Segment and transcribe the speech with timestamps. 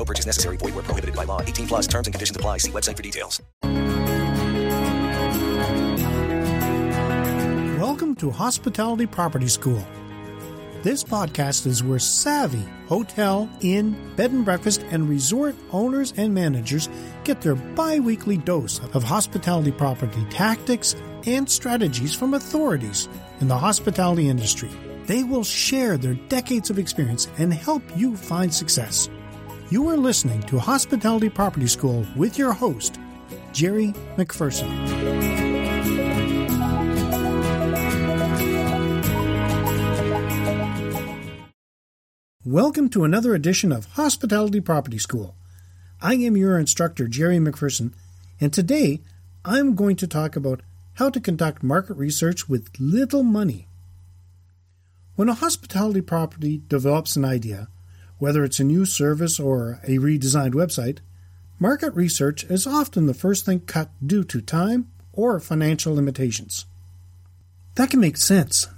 [0.00, 0.56] No purchase necessary.
[0.56, 1.42] Void where prohibited by law.
[1.42, 2.56] 18 plus terms and conditions apply.
[2.56, 3.42] See website for details.
[7.78, 9.84] Welcome to Hospitality Property School.
[10.82, 16.88] This podcast is where savvy hotel, inn, bed and breakfast, and resort owners and managers
[17.24, 23.06] get their bi weekly dose of hospitality property tactics and strategies from authorities
[23.42, 24.70] in the hospitality industry.
[25.04, 29.10] They will share their decades of experience and help you find success.
[29.70, 32.98] You are listening to Hospitality Property School with your host,
[33.52, 34.66] Jerry McPherson.
[42.44, 45.36] Welcome to another edition of Hospitality Property School.
[46.02, 47.92] I am your instructor, Jerry McPherson,
[48.40, 49.02] and today
[49.44, 50.62] I'm going to talk about
[50.94, 53.68] how to conduct market research with little money.
[55.14, 57.68] When a hospitality property develops an idea,
[58.20, 60.98] whether it's a new service or a redesigned website,
[61.58, 66.66] market research is often the first thing cut due to time or financial limitations.
[67.74, 68.68] That can make sense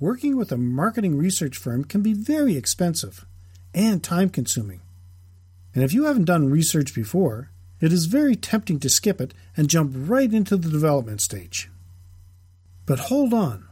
[0.00, 3.26] working with a marketing research firm can be very expensive
[3.74, 4.80] and time consuming.
[5.74, 7.50] And if you haven't done research before,
[7.80, 11.70] it is very tempting to skip it and jump right into the development stage.
[12.86, 13.66] But hold on.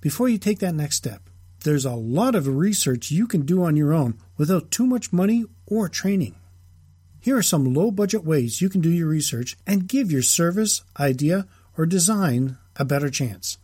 [0.00, 1.29] Before you take that next step,
[1.60, 5.44] there's a lot of research you can do on your own without too much money
[5.66, 6.34] or training.
[7.20, 10.82] Here are some low budget ways you can do your research and give your service,
[10.98, 13.58] idea, or design a better chance.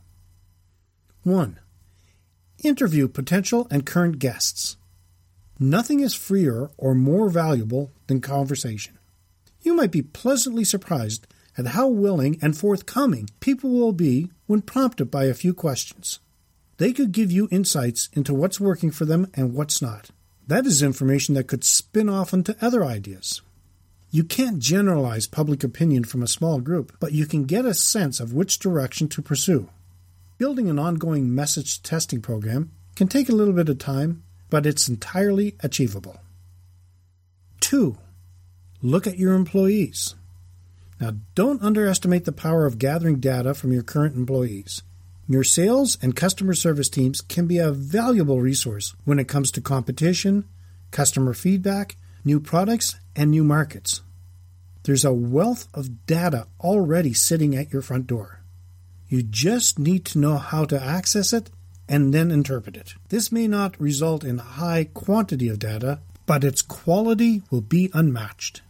[1.23, 1.59] 1.
[2.63, 4.77] Interview potential and current guests.
[5.59, 8.99] Nothing is freer or more valuable than conversation.
[9.63, 11.27] You might be pleasantly surprised
[11.57, 16.21] at how willing and forthcoming people will be when prompted by a few questions.
[16.79, 20.11] They could give you insights into what's working for them and what's not.
[20.47, 23.41] That is information that could spin off into other ideas.
[24.11, 28.21] You can't generalize public opinion from a small group, but you can get a sense
[28.21, 29.69] of which direction to pursue.
[30.39, 34.89] Building an ongoing message testing program can take a little bit of time, but it's
[34.89, 36.21] entirely achievable.
[37.61, 37.97] 2.
[38.83, 40.15] Look at your employees.
[41.01, 44.83] Now, don't underestimate the power of gathering data from your current employees.
[45.29, 49.61] Your sales and customer service teams can be a valuable resource when it comes to
[49.61, 50.45] competition,
[50.93, 54.03] customer feedback, new products, and new markets.
[54.85, 58.41] There's a wealth of data already sitting at your front door.
[59.09, 61.51] You just need to know how to access it
[61.89, 62.95] and then interpret it.
[63.09, 68.63] This may not result in high quantity of data, but its quality will be unmatched.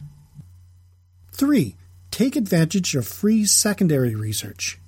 [1.33, 1.75] 3.
[2.09, 4.79] Take advantage of free secondary research.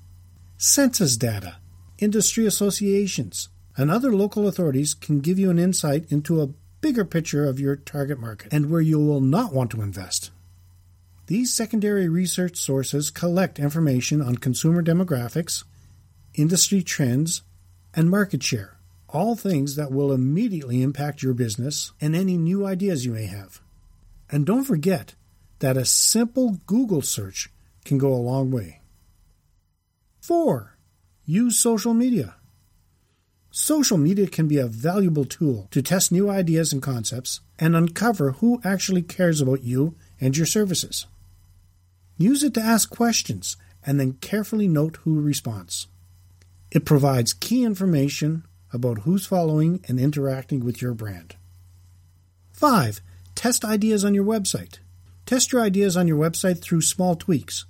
[0.61, 1.55] Census data,
[1.99, 3.47] industry associations,
[3.77, 6.49] and other local authorities can give you an insight into a
[6.81, 10.31] bigger picture of your target market and where you will not want to invest.
[11.27, 15.63] These secondary research sources collect information on consumer demographics,
[16.33, 17.41] industry trends,
[17.95, 18.75] and market share,
[19.07, 23.61] all things that will immediately impact your business and any new ideas you may have.
[24.29, 25.15] And don't forget
[25.59, 27.49] that a simple Google search
[27.85, 28.78] can go a long way.
[30.21, 30.77] 4.
[31.25, 32.35] Use social media.
[33.51, 38.33] Social media can be a valuable tool to test new ideas and concepts and uncover
[38.33, 41.07] who actually cares about you and your services.
[42.17, 45.87] Use it to ask questions and then carefully note who responds.
[46.69, 51.35] It provides key information about who's following and interacting with your brand.
[52.53, 53.01] 5.
[53.35, 54.79] Test ideas on your website.
[55.25, 57.65] Test your ideas on your website through small tweaks.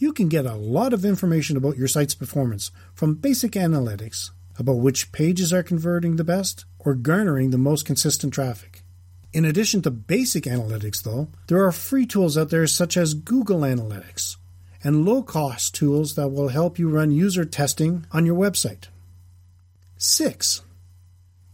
[0.00, 4.74] You can get a lot of information about your site's performance from basic analytics about
[4.74, 8.84] which pages are converting the best or garnering the most consistent traffic.
[9.32, 13.60] In addition to basic analytics, though, there are free tools out there such as Google
[13.60, 14.36] Analytics
[14.84, 18.84] and low cost tools that will help you run user testing on your website.
[19.96, 20.62] 6.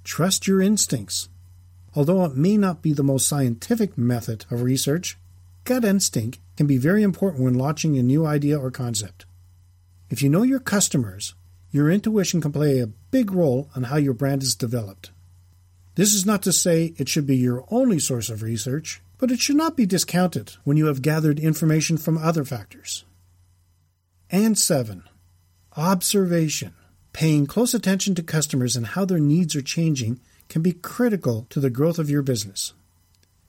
[0.05, 1.31] Trust your instincts.
[1.97, 5.17] Although it may not be the most scientific method of research,
[5.64, 9.26] gut instinct can be very important when launching a new idea or concept.
[10.10, 11.34] If you know your customers,
[11.70, 15.10] your intuition can play a big role on how your brand is developed.
[15.96, 19.40] This is not to say it should be your only source of research, but it
[19.40, 23.04] should not be discounted when you have gathered information from other factors.
[24.30, 25.04] And 7.
[25.76, 26.74] Observation.
[27.12, 31.60] Paying close attention to customers and how their needs are changing can be critical to
[31.60, 32.72] the growth of your business.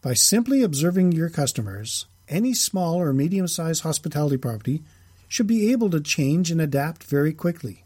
[0.01, 4.83] By simply observing your customers, any small or medium sized hospitality property
[5.27, 7.83] should be able to change and adapt very quickly.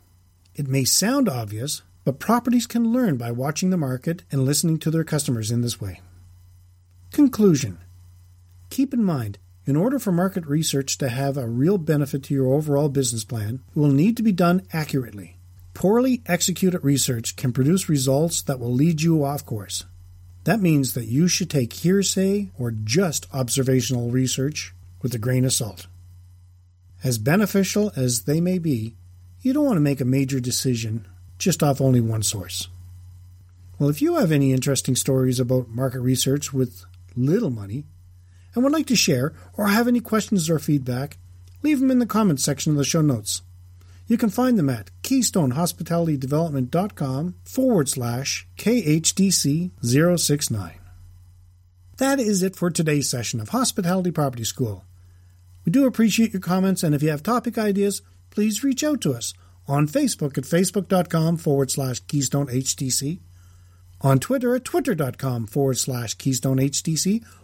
[0.55, 4.91] It may sound obvious, but properties can learn by watching the market and listening to
[4.91, 6.01] their customers in this way.
[7.11, 7.79] Conclusion
[8.69, 12.53] Keep in mind, in order for market research to have a real benefit to your
[12.53, 15.37] overall business plan, it will need to be done accurately.
[15.73, 19.85] Poorly executed research can produce results that will lead you off course.
[20.49, 25.53] That means that you should take hearsay or just observational research with a grain of
[25.53, 25.85] salt.
[27.03, 28.95] As beneficial as they may be,
[29.43, 31.07] you don't want to make a major decision
[31.37, 32.67] just off only one source.
[33.77, 36.83] Well, if you have any interesting stories about market research with
[37.15, 37.83] little money
[38.55, 41.19] and would like to share or have any questions or feedback,
[41.61, 43.43] leave them in the comments section of the show notes.
[44.09, 50.79] You can find them at keystonehospitalitydevelopment.com forward slash KHDC 069.
[51.97, 54.83] That is it for today's session of Hospitality Property School.
[55.63, 58.01] We do appreciate your comments, and if you have topic ideas,
[58.31, 59.35] please reach out to us
[59.67, 62.47] on Facebook at facebook.com forward slash Keystone
[64.01, 66.57] on Twitter at twitter.com forward slash Keystone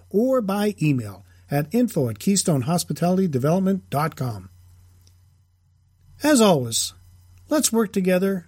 [0.09, 4.49] or by email at info at keystonehospitalitydevelopment.com.
[6.25, 6.95] As always,
[7.49, 8.47] let's work together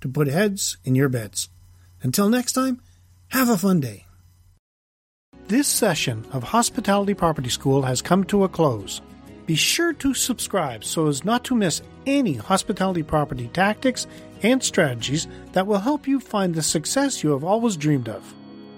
[0.00, 1.50] to put heads in your beds.
[2.00, 2.80] Until next time,
[3.28, 4.06] have a fun day.
[5.46, 9.02] This session of Hospitality Property School has come to a close.
[9.44, 14.06] Be sure to subscribe so as not to miss any hospitality property tactics
[14.42, 18.34] and strategies that will help you find the success you have always dreamed of.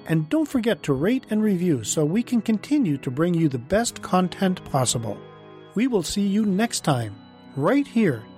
[0.07, 3.59] And don't forget to rate and review so we can continue to bring you the
[3.59, 5.17] best content possible.
[5.77, 7.15] We will see you next time,
[7.55, 8.25] right here